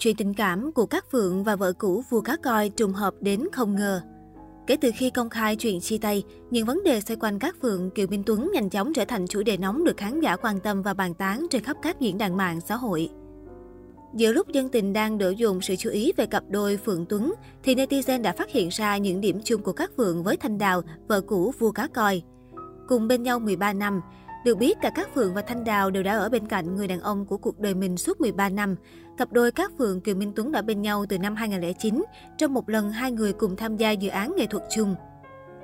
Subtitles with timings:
[0.00, 3.40] Chuyện tình cảm của các Phượng và vợ cũ vua cá coi trùng hợp đến
[3.52, 4.00] không ngờ.
[4.66, 7.90] Kể từ khi công khai chuyện chia tay, những vấn đề xoay quanh các Phượng,
[7.90, 10.82] Kiều Minh Tuấn nhanh chóng trở thành chủ đề nóng được khán giả quan tâm
[10.82, 13.10] và bàn tán trên khắp các diễn đàn mạng xã hội.
[14.14, 17.34] Giữa lúc dân tình đang đổ dồn sự chú ý về cặp đôi Phượng Tuấn,
[17.62, 20.82] thì netizen đã phát hiện ra những điểm chung của các Phượng với Thanh Đào,
[21.08, 22.22] vợ cũ vua cá coi.
[22.88, 24.00] Cùng bên nhau 13 năm,
[24.44, 27.00] được biết, cả Cát Phượng và Thanh Đào đều đã ở bên cạnh người đàn
[27.00, 28.76] ông của cuộc đời mình suốt 13 năm.
[29.16, 32.04] Cặp đôi Cát Phượng Kiều Minh Tuấn đã bên nhau từ năm 2009,
[32.38, 34.94] trong một lần hai người cùng tham gia dự án nghệ thuật chung.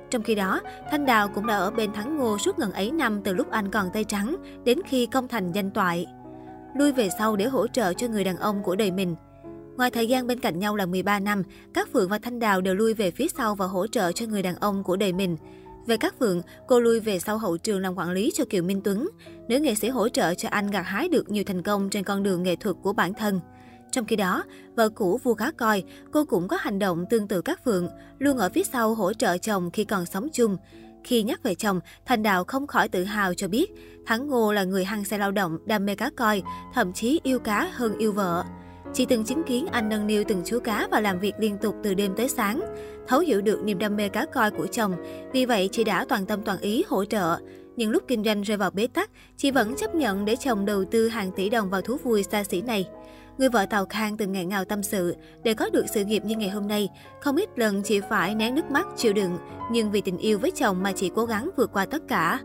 [0.09, 3.21] Trong khi đó, Thanh Đào cũng đã ở bên Thắng Ngô suốt ngần ấy năm
[3.23, 6.05] từ lúc anh còn tay trắng đến khi công thành danh toại.
[6.75, 9.15] Lui về sau để hỗ trợ cho người đàn ông của đời mình.
[9.77, 12.75] Ngoài thời gian bên cạnh nhau là 13 năm, các Phượng và Thanh Đào đều
[12.75, 15.37] lui về phía sau và hỗ trợ cho người đàn ông của đời mình.
[15.87, 18.81] Về các Phượng, cô lui về sau hậu trường làm quản lý cho Kiều Minh
[18.83, 19.09] Tuấn.
[19.47, 22.23] Nữ nghệ sĩ hỗ trợ cho anh gặt hái được nhiều thành công trên con
[22.23, 23.39] đường nghệ thuật của bản thân.
[23.91, 24.43] Trong khi đó,
[24.75, 28.37] vợ cũ vua cá coi, cô cũng có hành động tương tự các Phượng, luôn
[28.37, 30.57] ở phía sau hỗ trợ chồng khi còn sống chung.
[31.03, 33.71] Khi nhắc về chồng, Thành Đạo không khỏi tự hào cho biết,
[34.05, 36.41] Thắng Ngô là người hăng xe lao động, đam mê cá coi,
[36.73, 38.43] thậm chí yêu cá hơn yêu vợ.
[38.97, 41.75] Chị từng chứng kiến anh nâng niu từng chú cá và làm việc liên tục
[41.83, 42.61] từ đêm tới sáng.
[43.07, 44.95] Thấu hiểu được niềm đam mê cá coi của chồng,
[45.33, 47.37] vì vậy chị đã toàn tâm toàn ý hỗ trợ.
[47.75, 50.85] những lúc kinh doanh rơi vào bế tắc, chị vẫn chấp nhận để chồng đầu
[50.91, 52.87] tư hàng tỷ đồng vào thú vui xa xỉ này.
[53.37, 56.35] Người vợ Tàu Khang từng ngày ngào tâm sự, để có được sự nghiệp như
[56.35, 56.89] ngày hôm nay,
[57.21, 59.37] không ít lần chị phải nén nước mắt chịu đựng,
[59.71, 62.39] nhưng vì tình yêu với chồng mà chị cố gắng vượt qua tất cả.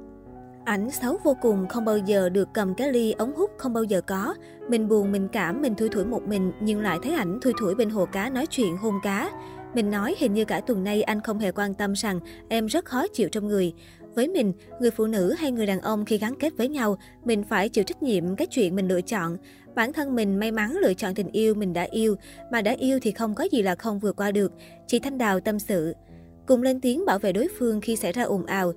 [0.64, 3.84] Ảnh xấu vô cùng, không bao giờ được cầm cái ly ống hút không bao
[3.84, 4.34] giờ có.
[4.68, 7.74] Mình buồn, mình cảm, mình thui thủi một mình, nhưng lại thấy ảnh thui thủi
[7.74, 9.30] bên hồ cá nói chuyện hôn cá.
[9.74, 12.84] Mình nói hình như cả tuần nay anh không hề quan tâm rằng em rất
[12.84, 13.72] khó chịu trong người.
[14.14, 17.44] Với mình, người phụ nữ hay người đàn ông khi gắn kết với nhau, mình
[17.44, 19.36] phải chịu trách nhiệm cái chuyện mình lựa chọn.
[19.74, 22.16] Bản thân mình may mắn lựa chọn tình yêu mình đã yêu,
[22.52, 24.52] mà đã yêu thì không có gì là không vượt qua được.
[24.86, 25.94] Chị Thanh Đào tâm sự.
[26.46, 28.72] Cùng lên tiếng bảo vệ đối phương khi xảy ra ồn ào.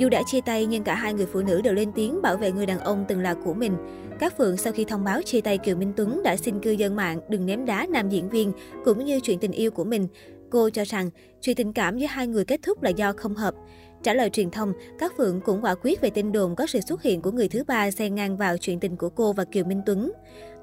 [0.00, 2.52] Dù đã chia tay nhưng cả hai người phụ nữ đều lên tiếng bảo vệ
[2.52, 3.76] người đàn ông từng là của mình.
[4.18, 6.96] Các Phượng sau khi thông báo chia tay Kiều Minh Tuấn đã xin cư dân
[6.96, 8.52] mạng đừng ném đá nam diễn viên
[8.84, 10.08] cũng như chuyện tình yêu của mình.
[10.50, 13.54] Cô cho rằng chuyện tình cảm giữa hai người kết thúc là do không hợp.
[14.02, 17.02] Trả lời truyền thông, các Phượng cũng quả quyết về tin đồn có sự xuất
[17.02, 19.82] hiện của người thứ ba xen ngang vào chuyện tình của cô và Kiều Minh
[19.86, 20.12] Tuấn.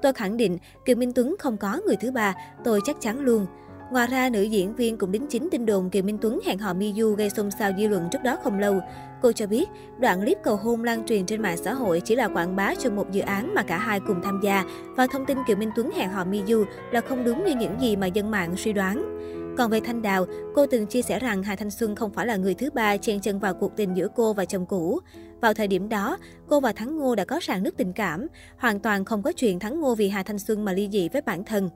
[0.02, 2.34] Tôi khẳng định Kiều Minh Tuấn không có người thứ ba,
[2.64, 3.46] tôi chắc chắn luôn.
[3.90, 6.74] Ngoài ra, nữ diễn viên cũng đính chính tin đồn Kiều Minh Tuấn hẹn hò
[6.74, 8.80] Miu gây xôn xao dư luận trước đó không lâu.
[9.22, 9.68] Cô cho biết,
[9.98, 12.90] đoạn clip cầu hôn lan truyền trên mạng xã hội chỉ là quảng bá cho
[12.90, 14.64] một dự án mà cả hai cùng tham gia
[14.96, 17.96] và thông tin Kiều Minh Tuấn hẹn hò Miu là không đúng như những gì
[17.96, 19.18] mà dân mạng suy đoán.
[19.58, 22.36] Còn về Thanh Đào, cô từng chia sẻ rằng Hà Thanh Xuân không phải là
[22.36, 24.98] người thứ ba chen chân vào cuộc tình giữa cô và chồng cũ.
[25.40, 26.18] Vào thời điểm đó,
[26.48, 28.26] cô và Thắng Ngô đã có sàn nước tình cảm,
[28.58, 31.22] hoàn toàn không có chuyện Thắng Ngô vì Hà Thanh Xuân mà ly dị với
[31.22, 31.70] bản thân.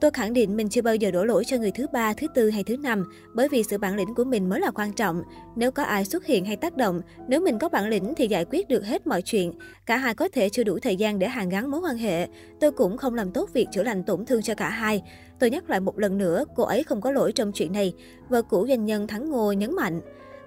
[0.00, 2.50] Tôi khẳng định mình chưa bao giờ đổ lỗi cho người thứ ba, thứ tư
[2.50, 5.22] hay thứ năm, bởi vì sự bản lĩnh của mình mới là quan trọng.
[5.56, 8.44] Nếu có ai xuất hiện hay tác động, nếu mình có bản lĩnh thì giải
[8.44, 9.52] quyết được hết mọi chuyện.
[9.86, 12.28] Cả hai có thể chưa đủ thời gian để hàn gắn mối quan hệ.
[12.60, 15.02] Tôi cũng không làm tốt việc chữa lành tổn thương cho cả hai.
[15.38, 17.94] Tôi nhắc lại một lần nữa, cô ấy không có lỗi trong chuyện này.
[18.28, 20.00] Vợ cũ doanh nhân Thắng Ngô nhấn mạnh.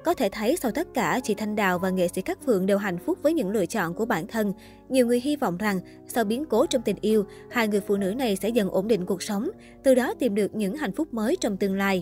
[0.04, 2.78] Có thể thấy sau tất cả, chị Thanh Đào và nghệ sĩ Cát Phượng đều
[2.78, 4.54] hạnh phúc với những lựa chọn của bản thân.
[4.90, 8.14] Nhiều người hy vọng rằng, sau biến cố trong tình yêu, hai người phụ nữ
[8.14, 9.50] này sẽ dần ổn định cuộc sống,
[9.84, 12.02] từ đó tìm được những hạnh phúc mới trong tương lai.